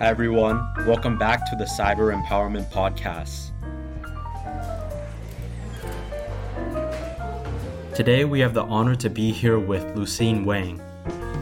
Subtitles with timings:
[0.00, 0.64] Hi, everyone.
[0.86, 3.50] Welcome back to the Cyber Empowerment Podcast.
[7.96, 10.80] Today, we have the honor to be here with Lucine Wang.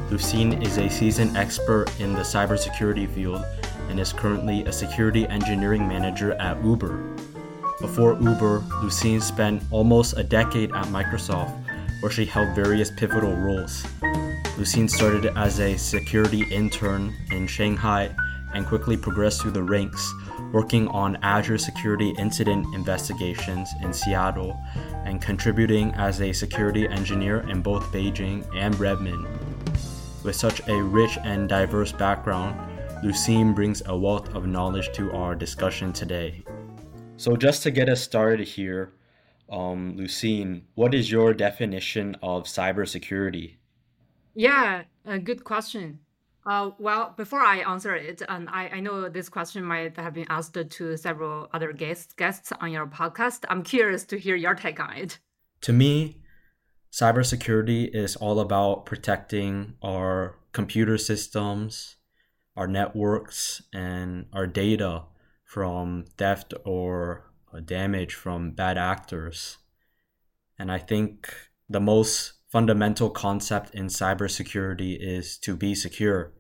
[0.09, 3.45] Lucine is a seasoned expert in the cybersecurity field
[3.91, 6.97] and is currently a security engineering manager at Uber.
[7.83, 11.55] Before Uber, Lucine spent almost a decade at Microsoft,
[12.01, 13.83] where she held various pivotal roles.
[14.57, 18.17] Lucine started as a security intern in Shanghai
[18.57, 20.15] and quickly progressed through the ranks,
[20.51, 24.59] working on Azure security incident investigations in Seattle
[25.05, 29.27] and contributing as a security engineer in both Beijing and Redmond.
[30.25, 32.59] With such a rich and diverse background,
[33.05, 36.43] Lucine brings a wealth of knowledge to our discussion today.
[37.19, 38.95] So, just to get us started here,
[39.51, 43.57] um, Lucine, what is your definition of cybersecurity?
[44.35, 46.01] Yeah, a good question.
[46.47, 50.27] Uh, well, before I answer it, and I, I know this question might have been
[50.31, 53.45] asked to several other guests guests on your podcast.
[53.49, 55.19] I'm curious to hear your take on it.
[55.63, 56.23] To me,
[56.93, 61.97] cybersecurity is all about protecting our computer systems,
[62.57, 65.03] our networks, and our data
[65.45, 67.25] from theft or
[67.65, 69.59] damage from bad actors.
[70.59, 71.29] And I think
[71.69, 76.33] the most fundamental concept in cybersecurity is to be secure.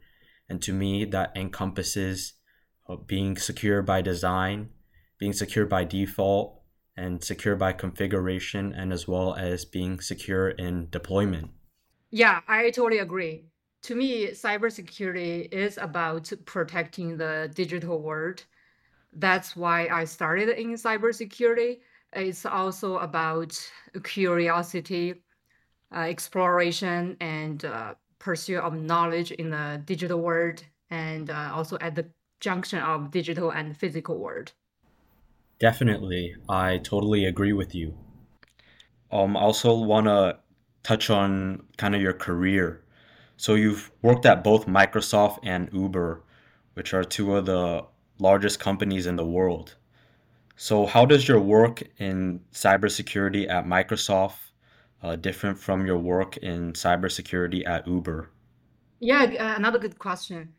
[0.48, 2.34] And to me, that encompasses
[2.88, 4.70] uh, being secure by design,
[5.18, 6.62] being secure by default,
[6.96, 11.50] and secure by configuration, and as well as being secure in deployment.
[12.10, 13.44] Yeah, I totally agree.
[13.82, 18.44] To me, cybersecurity is about protecting the digital world.
[19.12, 21.80] That's why I started in cybersecurity.
[22.12, 23.58] It's also about
[24.02, 25.14] curiosity,
[25.94, 31.94] uh, exploration, and uh, pursuit of knowledge in the digital world and uh, also at
[31.94, 32.06] the
[32.40, 34.52] junction of digital and physical world.
[35.58, 37.96] Definitely, I totally agree with you.
[39.10, 40.38] Um, I also want to
[40.82, 42.82] touch on kind of your career.
[43.36, 46.22] So you've worked at both Microsoft and Uber,
[46.74, 47.86] which are two of the
[48.18, 49.76] largest companies in the world.
[50.56, 54.45] So how does your work in cybersecurity at Microsoft
[55.02, 58.30] uh, different from your work in cybersecurity at Uber?
[59.00, 60.54] Yeah, uh, another good question.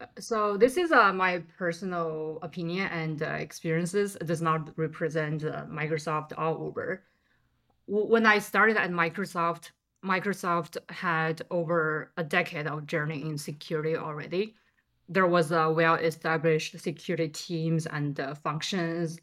[0.00, 4.16] Uh, so this is uh, my personal opinion and uh, experiences.
[4.16, 7.04] It does not represent uh, Microsoft or Uber.
[7.86, 9.70] When I started at Microsoft,
[10.04, 14.54] Microsoft had over a decade of journey in security already.
[15.08, 19.18] There was a well-established security teams and uh, functions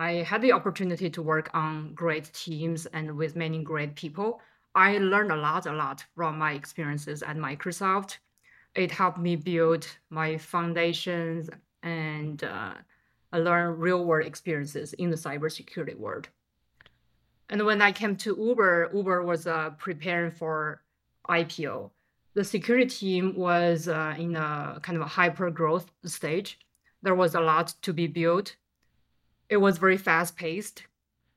[0.00, 4.40] I had the opportunity to work on great teams and with many great people.
[4.76, 8.18] I learned a lot, a lot from my experiences at Microsoft.
[8.76, 11.50] It helped me build my foundations
[11.82, 12.74] and uh,
[13.32, 16.28] I learned real world experiences in the cybersecurity world.
[17.50, 20.80] And when I came to Uber, Uber was uh, preparing for
[21.28, 21.90] IPO.
[22.34, 26.60] The security team was uh, in a kind of a hyper growth stage.
[27.02, 28.54] There was a lot to be built
[29.48, 30.84] it was very fast paced.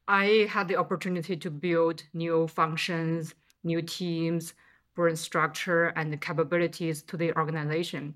[0.08, 3.34] I had the opportunity to build new functions,
[3.64, 4.54] new teams,
[4.96, 8.16] bring structure and capabilities to the organization,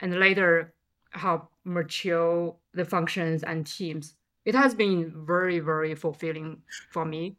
[0.00, 0.74] and later
[1.10, 4.14] help mature the functions and teams.
[4.44, 7.36] It has been very, very fulfilling for me.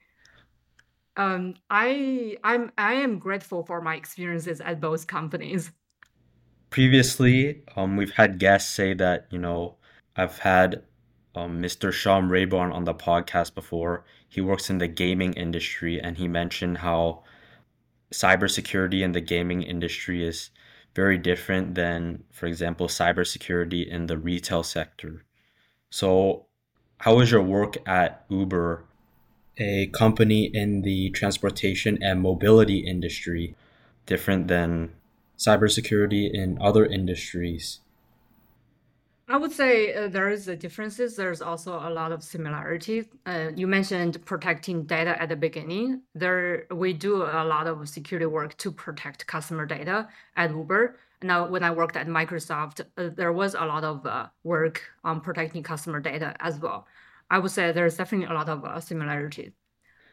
[1.16, 5.72] Um, I I'm I am grateful for my experiences at both companies.
[6.72, 9.75] Previously, um, we've had guests say that you know
[10.16, 10.81] I've had
[11.35, 11.91] um, Mr.
[11.91, 14.03] Sean Rayburn on the podcast before.
[14.27, 17.23] He works in the gaming industry, and he mentioned how
[18.11, 20.51] cybersecurity in the gaming industry is
[20.95, 25.25] very different than, for example, cybersecurity in the retail sector.
[25.89, 26.45] So,
[26.99, 28.85] how is your work at Uber,
[29.57, 33.55] a company in the transportation and mobility industry,
[34.05, 34.94] different than
[35.38, 37.79] cybersecurity in other industries?
[39.30, 41.16] I would say uh, there is a differences.
[41.16, 43.06] There's also a lot of similarities.
[43.25, 46.02] Uh, you mentioned protecting data at the beginning.
[46.14, 50.98] There, we do a lot of security work to protect customer data at Uber.
[51.22, 55.22] Now, when I worked at Microsoft, uh, there was a lot of uh, work on
[55.22, 56.86] protecting customer data as well.
[57.31, 59.54] I would say there's definitely a lot of uh, similarities.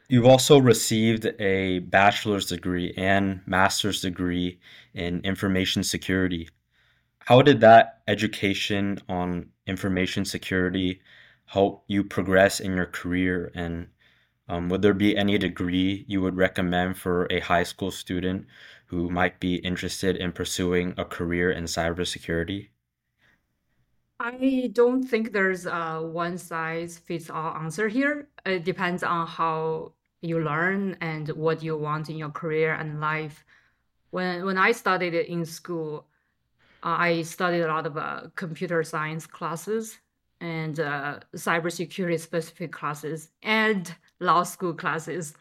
[0.08, 4.60] You've also received a bachelor's degree and master's degree
[4.94, 6.48] in information security
[7.26, 11.00] how did that education on information security
[11.46, 13.50] help you progress in your career?
[13.54, 13.88] And
[14.48, 18.46] um, would there be any degree you would recommend for a high school student
[18.86, 22.68] who might be interested in pursuing a career in cybersecurity?
[24.20, 28.28] I don't think there's a one size fits all answer here.
[28.44, 33.44] It depends on how you learn and what you want in your career and life.
[34.10, 36.06] When when I studied in school,
[36.82, 39.98] I studied a lot of uh, computer science classes
[40.40, 45.34] and uh, cybersecurity specific classes and law school classes.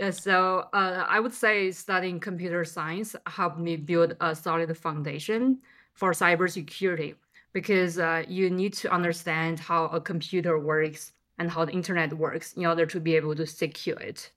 [0.00, 5.58] Uh, so uh, I would say studying computer science helped me build a solid foundation
[5.94, 7.14] for cybersecurity
[7.54, 12.52] because uh, you need to understand how a computer works and how the internet works
[12.52, 14.30] in order to be able to secure it.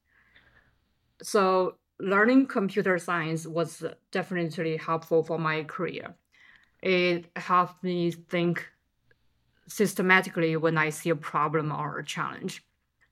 [1.22, 6.16] So learning computer science was definitely helpful for my career.
[6.82, 8.66] It helped me think
[9.68, 12.64] systematically when I see a problem or a challenge.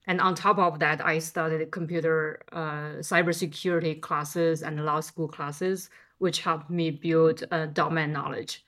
[0.08, 5.90] And on top of that, I studied computer uh, cybersecurity classes and law school classes,
[6.20, 8.66] which helped me build uh, domain knowledge.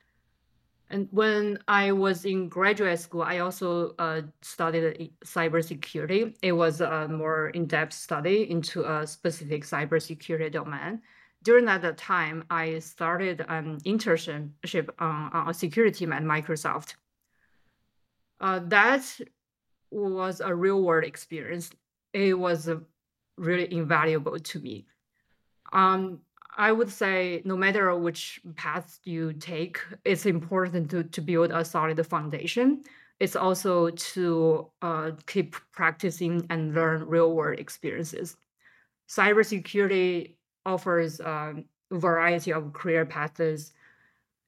[0.91, 6.36] And when I was in graduate school, I also uh, studied cybersecurity.
[6.41, 11.01] It was a more in-depth study into a specific cybersecurity domain.
[11.44, 16.95] During that time, I started an internship on, on a security team at Microsoft.
[18.41, 19.19] Uh, that
[19.91, 21.69] was a real world experience.
[22.13, 22.80] It was uh,
[23.38, 24.86] really invaluable to me.
[25.71, 26.21] Um,
[26.59, 31.63] I would say no matter which path you take, it's important to, to build a
[31.63, 32.83] solid foundation.
[33.21, 38.35] It's also to uh, keep practicing and learn real world experiences.
[39.07, 40.35] Cybersecurity
[40.65, 43.71] offers um, a variety of career paths,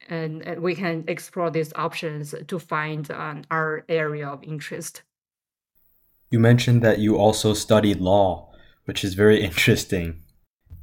[0.09, 5.03] and, and, we can explore these options to find um, our area of interest.
[6.29, 8.51] You mentioned that you also studied law,
[8.83, 10.23] which is very interesting.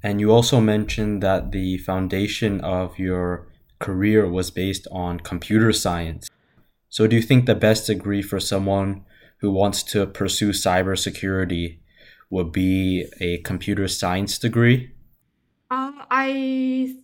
[0.02, 3.48] And you also mentioned that the foundation of your
[3.78, 6.28] career was based on computer science.
[6.88, 9.04] So, do you think the best degree for someone
[9.40, 11.78] who wants to pursue cybersecurity
[12.30, 14.92] would be a computer science degree?
[15.70, 16.96] Uh, I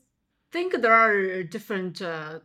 [0.52, 2.40] think there are different uh,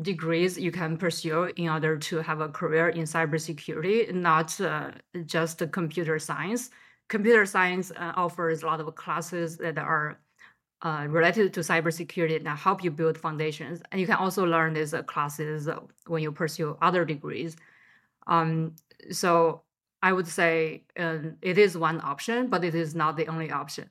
[0.00, 4.92] degrees you can pursue in order to have a career in cybersecurity, not uh,
[5.26, 6.70] just computer science
[7.08, 10.18] computer science uh, offers a lot of classes that are
[10.82, 13.82] uh, related to cybersecurity that help you build foundations.
[13.90, 15.68] And you can also learn these uh, classes
[16.06, 17.56] when you pursue other degrees.
[18.26, 18.76] Um,
[19.10, 19.62] so
[20.02, 23.90] I would say um, it is one option, but it is not the only option.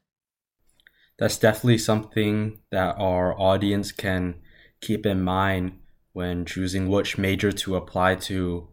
[1.19, 4.35] That's definitely something that our audience can
[4.79, 5.79] keep in mind
[6.13, 8.69] when choosing which major to apply to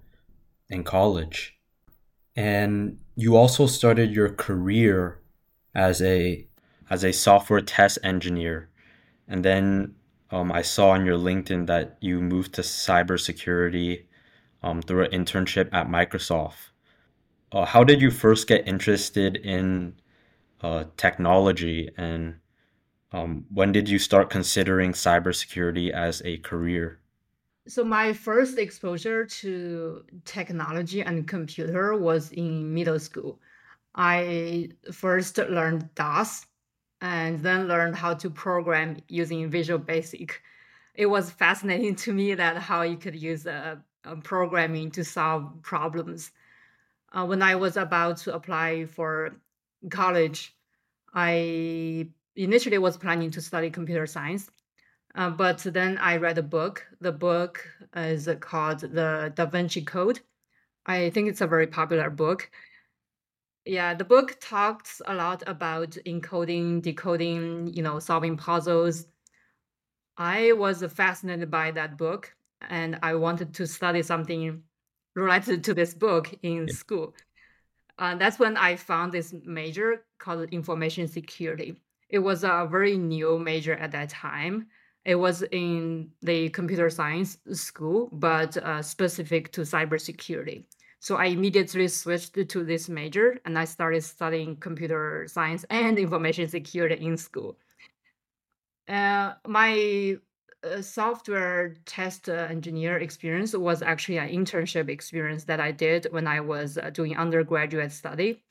[0.69, 1.54] in college.
[2.37, 5.21] And you also started your career
[5.75, 6.47] as a
[6.91, 8.69] as a software test engineer,
[9.29, 9.95] and then
[10.31, 14.05] um, I saw on your LinkedIn that you moved to cybersecurity
[14.63, 16.71] um, through an internship at Microsoft.
[17.53, 19.95] Uh, how did you first get interested in
[20.61, 22.37] uh, technology, and
[23.13, 26.99] um, when did you start considering cybersecurity as a career?
[27.67, 33.41] So my first exposure to technology and computer was in middle school.
[33.95, 36.45] I first learned DOS
[37.01, 40.43] and then learned how to program using Visual Basic.
[40.95, 45.51] It was fascinating to me that how you could use a, a programming to solve
[45.63, 46.33] problems.
[47.13, 49.37] Uh, when I was about to apply for
[49.89, 50.55] college,
[51.15, 54.51] I initially was planning to study computer science
[55.15, 56.87] uh, but then I read a book.
[57.01, 57.67] The book
[57.97, 60.21] is called The Da Vinci Code.
[60.87, 62.51] I think it's a very popular book.
[63.65, 69.07] Yeah, the book talks a lot about encoding, decoding, you know, solving puzzles.
[70.19, 72.35] I was fascinated by that book
[72.69, 74.63] and I wanted to study something
[75.15, 76.75] related to this book in yeah.
[76.75, 77.15] school.
[77.99, 81.77] Uh, that's when I found this major called information security.
[82.09, 84.67] It was a very new major at that time
[85.05, 90.65] it was in the computer science school, but uh, specific to cybersecurity.
[91.01, 96.49] So I immediately switched to this major and I started studying computer science and information
[96.49, 97.59] security in school.
[98.89, 100.17] Uh, my
[100.63, 106.27] uh, software test uh, engineer experience was actually an internship experience that I did when
[106.27, 108.43] I was uh, doing undergraduate study.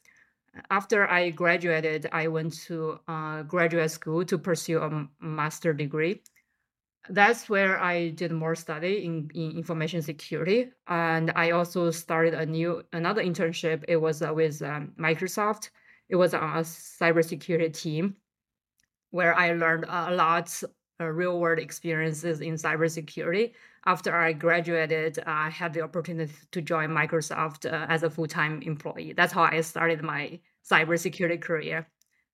[0.70, 6.22] After I graduated, I went to uh, graduate school to pursue a master degree
[7.10, 10.72] that's where I did more study in, in information security.
[10.88, 13.84] And I also started a new another internship.
[13.88, 15.70] It was uh, with um, Microsoft.
[16.10, 18.16] It was on a cybersecurity team
[19.12, 20.64] where I learned a lot
[21.02, 23.54] uh, real world experiences in cybersecurity.
[23.86, 28.62] After I graduated, I had the opportunity to join Microsoft uh, as a full time
[28.62, 29.14] employee.
[29.14, 31.88] That's how I started my cybersecurity career.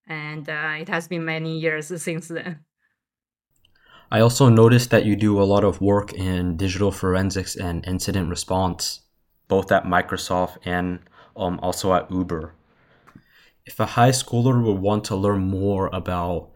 [0.08, 2.60] And uh, it has been many years since then.
[4.12, 8.30] I also noticed that you do a lot of work in digital forensics and incident
[8.30, 9.01] response,
[9.48, 11.00] both at Microsoft and
[11.38, 12.56] um, also at Uber.
[13.66, 16.50] If a high schooler would want to learn more about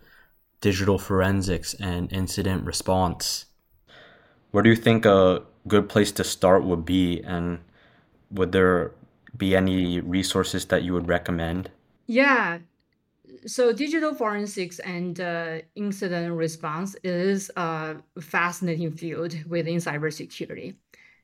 [0.62, 3.46] digital forensics and incident response,
[4.50, 7.22] where do you think a good place to start would be?
[7.22, 7.60] And
[8.32, 8.94] would there
[9.38, 11.70] be any resources that you would recommend?
[12.08, 12.60] Yeah,
[13.46, 20.76] so digital forensics and uh, incident response is a fascinating field within cybersecurity.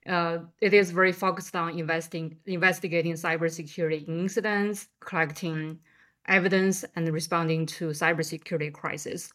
[0.08, 5.80] Uh, it is very focused on investing, investigating cybersecurity incidents, collecting
[6.28, 9.32] evidence, and responding to cybersecurity crises.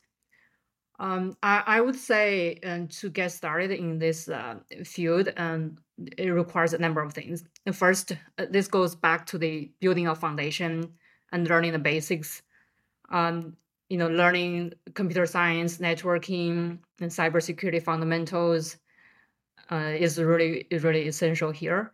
[0.99, 5.77] Um, I, I, would say um, to get started in this uh, field, um,
[6.17, 7.45] it requires a number of things.
[7.73, 10.93] First, uh, this goes back to the building a foundation
[11.33, 12.43] and learning the basics
[13.11, 13.57] um,
[13.89, 18.77] you know, learning computer science, networking, and cybersecurity fundamentals
[19.71, 21.93] uh, is really is really essential here.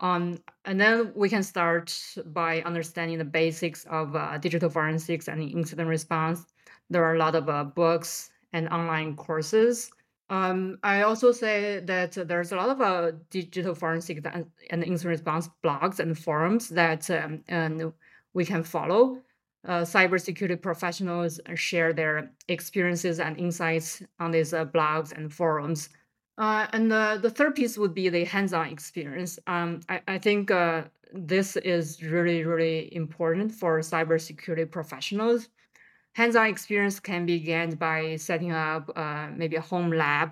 [0.00, 5.42] Um, and then we can start by understanding the basics of uh, digital forensics and
[5.42, 6.46] incident response.
[6.88, 9.90] There are a lot of uh, books and online courses.
[10.30, 15.18] Um, I also say that there's a lot of uh, digital forensics and, and incident
[15.18, 17.92] response blogs and forums that um, and
[18.34, 19.22] we can follow
[19.66, 25.88] uh, cybersecurity professionals share their experiences and insights on these uh, blogs and forums.
[26.38, 29.40] Uh, and the third piece would be the hands-on experience.
[29.48, 35.48] Um, I, I, think uh, this is really, really important for cybersecurity professionals.
[36.14, 40.30] Hands-on experience can be gained by setting up uh, maybe a home lab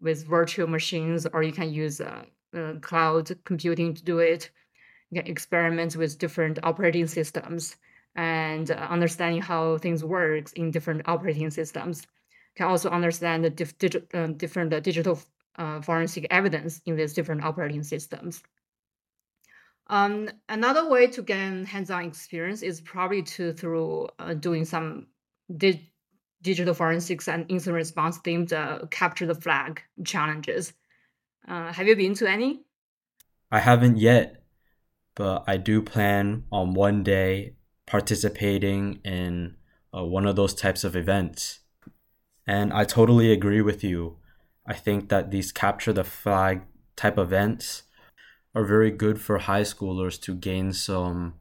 [0.00, 2.00] with virtual machines, or you can use
[2.80, 4.50] cloud computing to do it.
[5.10, 7.76] You can experiment with different operating systems
[8.14, 12.06] and uh, understanding how things work in different operating systems.
[12.54, 15.18] Can also understand the dif- digi- uh, different uh, digital
[15.56, 18.42] uh, forensic evidence in these different operating systems.
[19.88, 25.08] Um, another way to gain hands-on experience is probably to through uh, doing some
[25.56, 25.90] di-
[26.42, 30.74] digital forensics and incident response themed uh, capture the flag challenges.
[31.46, 32.64] have you been to any?
[33.50, 34.42] I haven't yet,
[35.14, 37.56] but I do plan on one day
[37.92, 39.54] participating in
[39.94, 41.60] uh, one of those types of events.
[42.46, 44.16] And I totally agree with you.
[44.66, 46.62] I think that these capture the flag
[46.96, 47.82] type events
[48.54, 51.34] are very good for high schoolers to gain some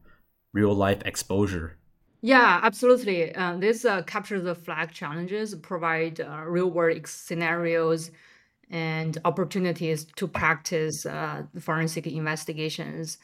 [0.51, 1.77] real life exposure.
[2.21, 3.33] Yeah, absolutely.
[3.33, 8.11] Uh, this uh, capture the flag challenges provide uh, real world scenarios
[8.69, 13.19] and opportunities to practice uh, forensic investigations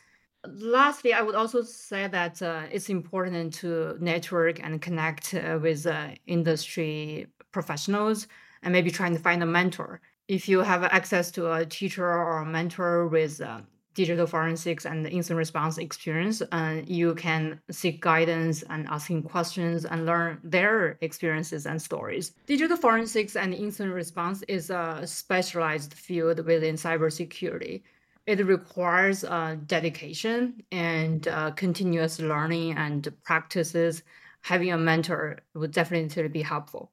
[0.45, 5.85] lastly, I would also say that uh, it's important to network and connect uh, with
[5.85, 8.27] uh, industry professionals
[8.63, 10.01] and maybe trying to find a mentor.
[10.27, 13.61] If you have access to a teacher or a mentor with uh,
[13.93, 20.05] digital forensics and incident response experience, uh, you can seek guidance and asking questions and
[20.05, 22.33] learn their experiences and stories.
[22.45, 27.81] Digital forensics and incident response is a specialized field within cybersecurity
[28.27, 34.03] it requires uh, dedication and uh, continuous learning and practices.
[34.41, 36.91] Having a mentor would definitely be helpful.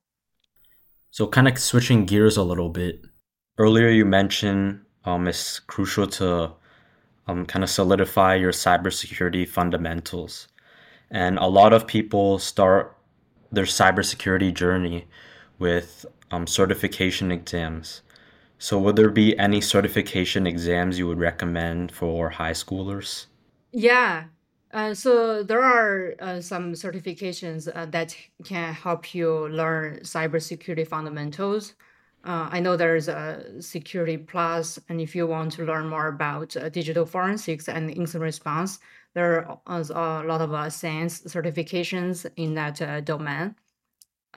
[1.11, 3.03] So, kind of switching gears a little bit.
[3.59, 6.53] Earlier, you mentioned um, it's crucial to
[7.27, 10.49] um, kind of solidify your cybersecurity fundamentals.
[11.11, 12.97] And a lot of people start
[13.53, 15.07] their cybersecurity journey
[15.59, 18.03] with um, certification exams.
[18.65, 23.27] So, would there be any certification exams you would recommend for high schoolers?
[23.73, 24.25] Yeah.
[24.73, 31.75] Uh, so there are uh, some certifications uh, that can help you learn cybersecurity fundamentals.
[32.25, 36.57] Uh, I know there's a Security Plus, and if you want to learn more about
[36.57, 38.79] uh, digital forensics and incident response,
[39.13, 43.57] there are a lot of uh, SANS certifications in that uh, domain.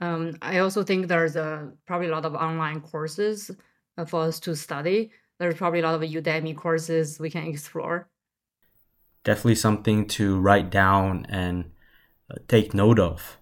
[0.01, 3.53] Um, I also think there's a, probably a lot of online courses uh,
[4.05, 5.11] for us to study.
[5.39, 8.09] There's probably a lot of Udemy courses we can explore.
[9.23, 11.71] Definitely something to write down and
[12.31, 13.37] uh, take note of.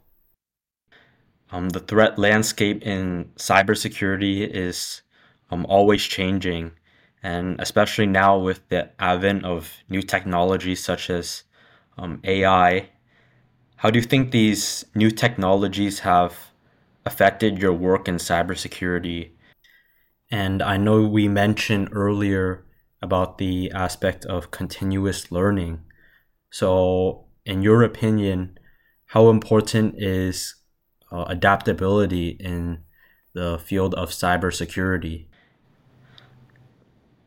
[1.52, 5.02] Um, the threat landscape in cybersecurity is
[5.52, 6.72] um, always changing,
[7.22, 11.44] and especially now with the advent of new technologies such as
[11.98, 12.90] um, AI.
[13.78, 16.52] How do you think these new technologies have
[17.06, 19.30] affected your work in cybersecurity.
[20.32, 22.66] And I know we mentioned earlier
[23.02, 25.84] about the aspect of continuous learning.
[26.50, 28.58] So, in your opinion,
[29.08, 30.56] how important is
[31.12, 32.80] uh, adaptability in
[33.34, 35.28] the field of cybersecurity?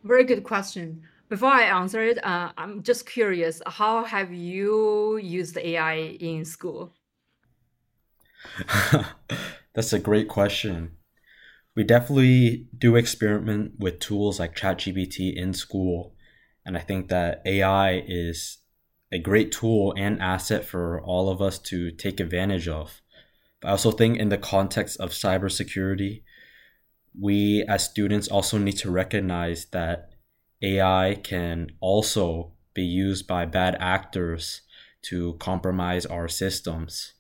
[0.05, 1.03] Very good question.
[1.29, 6.95] Before I answer it, uh, I'm just curious, how have you used AI in school?
[9.75, 10.98] That's a great question.
[11.79, 16.13] We definitely do experiment with tools like ChatGPT in school,
[16.67, 18.59] and I think that AI is
[19.13, 23.01] a great tool and asset for all of us to take advantage of.
[23.61, 26.23] But I also think in the context of cybersecurity,
[27.17, 30.11] we as students also need to recognize that
[30.61, 34.63] AI can also be used by bad actors
[35.03, 37.13] to compromise our systems.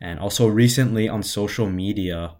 [0.00, 2.34] And also, recently on social media,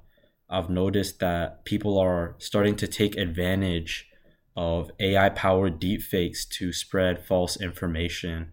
[0.48, 4.08] I've noticed that people are starting to take advantage
[4.56, 8.52] of AI powered deepfakes to spread false information.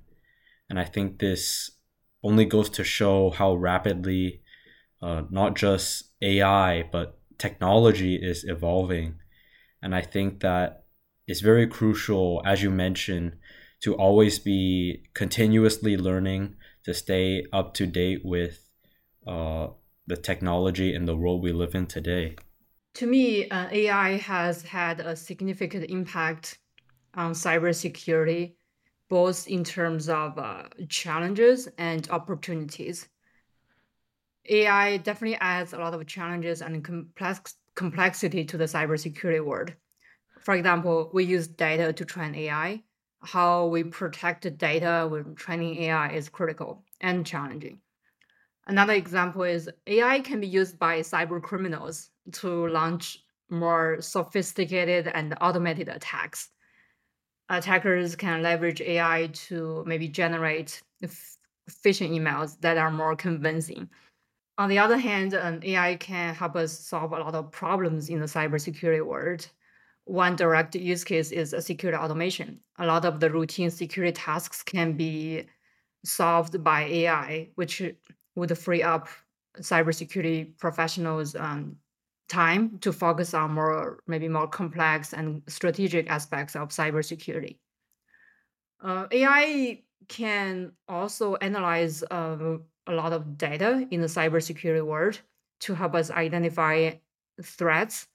[0.69, 1.71] And I think this
[2.23, 4.41] only goes to show how rapidly
[5.01, 9.15] uh, not just AI, but technology is evolving.
[9.81, 10.85] And I think that
[11.27, 13.35] it's very crucial, as you mentioned,
[13.81, 18.69] to always be continuously learning to stay up to date with
[19.27, 19.67] uh,
[20.07, 22.36] the technology and the world we live in today.
[22.95, 26.60] To me, uh, AI has had a significant impact
[27.15, 28.55] on cybersecurity,
[29.10, 33.10] both in terms of uh, challenges and opportunities.
[34.50, 39.74] AI definitely adds a lot of challenges and complex complexity to the cybersecurity world.
[40.39, 42.83] For example, we use data to train AI.
[43.24, 47.79] How we protect the data when training AI is critical and challenging.
[48.67, 55.36] Another example is AI can be used by cyber criminals to launch more sophisticated and
[55.41, 56.50] automated attacks.
[57.50, 63.90] Attackers can leverage AI to maybe generate phishing emails that are more convincing
[64.57, 68.20] on the other hand, um, AI can help us solve a lot of problems in
[68.20, 69.48] the cybersecurity world.
[70.05, 72.59] One direct use case is security automation.
[72.77, 75.46] A lot of the routine security tasks can be
[76.05, 77.81] solved by AI, which
[78.35, 79.07] would free up
[79.59, 81.77] cybersecurity professionals' um,
[82.27, 87.57] time to focus on more, maybe more complex and strategic aspects of cybersecurity.
[88.81, 95.22] Uh, AI can also analyze uh, a lot of data in the cybersecurity world
[95.59, 96.91] to help us identify
[97.41, 98.07] threats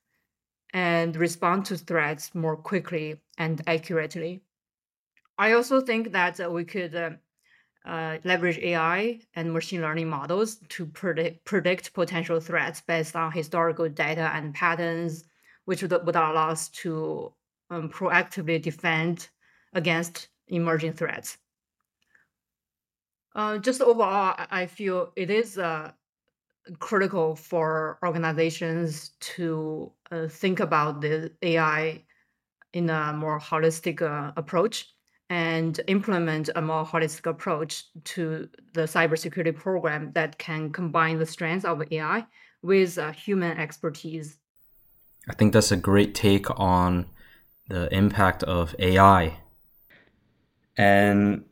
[0.74, 4.42] and respond to threats more quickly and accurately.
[5.38, 7.18] I also think that we could
[7.88, 13.88] uh, leverage AI and machine learning models to predict, predict potential threats based on historical
[13.88, 15.24] data and patterns,
[15.64, 17.33] which would, would allow us to
[17.70, 19.29] um, proactively defend
[19.72, 21.38] against emerging threats.
[23.35, 25.92] Uh, just overall, I feel it is uh,
[26.79, 32.05] critical for organizations to uh, think about the AI
[32.72, 34.94] in a more holistic uh, approach
[35.31, 41.64] and implement a more holistic approach to the cybersecurity program that can combine the strengths
[41.64, 42.27] of AI
[42.62, 44.38] with uh, human expertise.
[45.29, 47.07] I think that's a great take on
[47.69, 49.38] the impact of AI.
[50.77, 51.45] And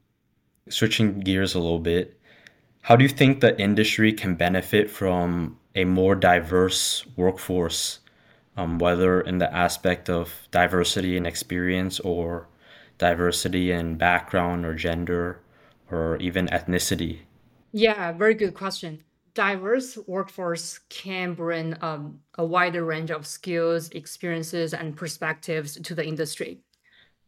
[0.69, 2.19] switching gears a little bit,
[2.83, 7.99] how do you think the industry can benefit from a more diverse workforce,
[8.57, 12.49] um, whether in the aspect of diversity and experience or
[12.98, 15.40] diversity in background or gender
[15.90, 17.20] or even ethnicity?
[17.72, 19.04] Yeah, very good question.
[19.35, 26.06] Diverse workforce can bring um, a wider range of skills, experiences, and perspectives to the
[26.06, 26.62] industry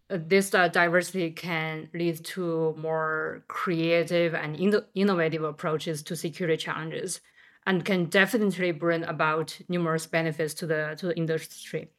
[0.08, 7.20] this uh, diversity can lead to more creative and in- innovative approaches to security challenges
[7.66, 11.90] and can definitely bring about numerous benefits to the to the industry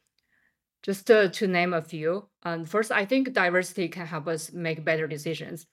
[0.82, 4.84] just to, to name a few um, first i think diversity can help us make
[4.84, 5.66] better decisions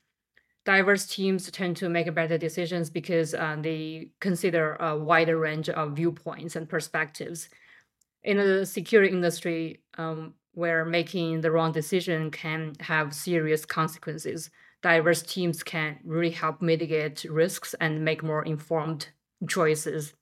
[0.66, 5.94] diverse teams tend to make better decisions because uh, they consider a wider range of
[5.94, 7.50] viewpoints and perspectives
[8.24, 14.50] in the security industry um, where making the wrong decision can have serious consequences.
[14.82, 19.10] Diverse teams can really help mitigate risks and make more informed
[19.48, 20.14] choices.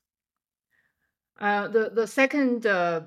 [1.40, 3.02] Uh, the the second uh,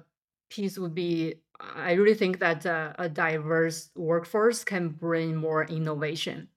[0.50, 6.48] piece would be I really think that uh, a diverse workforce can bring more innovation.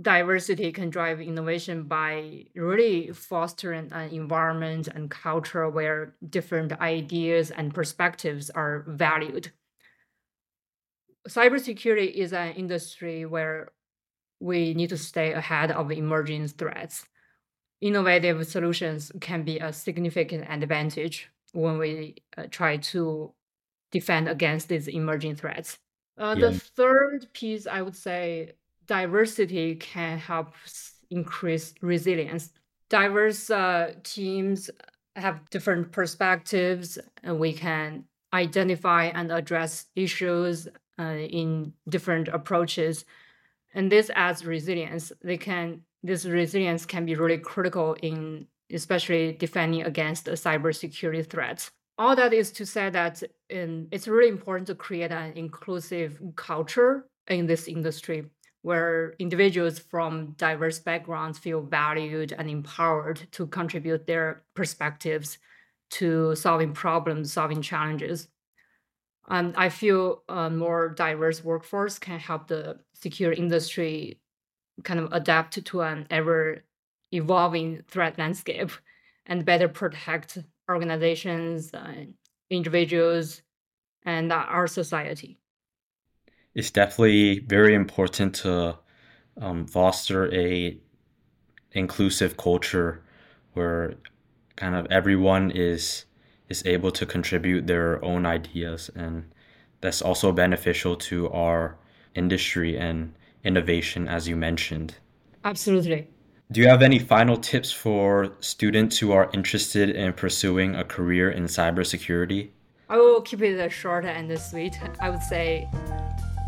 [0.00, 7.74] diversity can drive innovation by really fostering an environment and culture where different ideas and
[7.74, 9.52] perspectives are valued.
[11.28, 13.72] Cybersecurity is an industry where
[14.40, 17.06] we need to stay ahead of emerging threats.
[17.80, 23.34] Innovative solutions can be a significant advantage when we uh, try to
[23.94, 25.78] defend against these emerging threats.
[26.18, 26.48] Uh, yeah.
[26.48, 28.52] The third piece, I would say,
[28.86, 30.48] diversity can help
[31.10, 32.50] increase resilience.
[32.90, 34.68] Diverse uh, teams
[35.14, 40.66] have different perspectives, and we can identify and address issues
[40.98, 41.02] uh,
[41.40, 43.04] in different approaches,
[43.74, 45.12] and this adds resilience.
[45.22, 51.70] They can this resilience can be really critical in especially defending against cybersecurity threats.
[51.96, 57.08] All that is to say that in, it's really important to create an inclusive culture
[57.28, 58.30] in this industry
[58.62, 65.38] where individuals from diverse backgrounds feel valued and empowered to contribute their perspectives
[65.90, 68.28] to solving problems, solving challenges.
[69.28, 74.20] And I feel a more diverse workforce can help the secure industry
[74.84, 76.64] kind of adapt to an ever
[77.12, 78.72] evolving threat landscape
[79.26, 82.04] and better protect organizations, uh,
[82.50, 83.42] individuals,
[84.04, 85.38] and our society.
[86.54, 88.78] It's definitely very important to
[89.40, 90.78] um, foster a
[91.72, 93.02] inclusive culture
[93.54, 93.94] where
[94.56, 96.04] kind of everyone is
[96.48, 99.24] is able to contribute their own ideas and
[99.80, 101.76] that's also beneficial to our
[102.14, 104.94] industry and innovation as you mentioned.
[105.42, 106.08] Absolutely
[106.50, 111.30] do you have any final tips for students who are interested in pursuing a career
[111.30, 112.50] in cybersecurity
[112.88, 115.68] i will keep it short and sweet i would say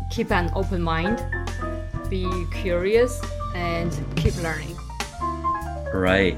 [0.09, 1.23] keep an open mind,
[2.09, 3.21] be curious,
[3.55, 4.75] and keep learning.
[5.93, 6.37] Right.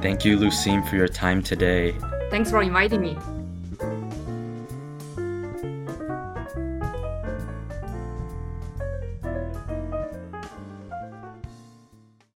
[0.00, 1.94] Thank you, Lucine, for your time today.
[2.30, 3.16] Thanks for inviting me.